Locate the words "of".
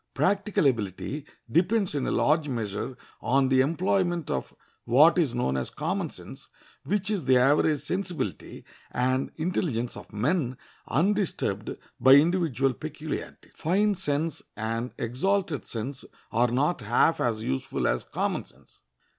4.31-4.51, 9.95-10.11